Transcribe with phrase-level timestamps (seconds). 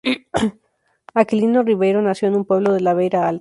[1.13, 3.29] Aquilino Ribeiro nació en un pueblo de la Beira Alta.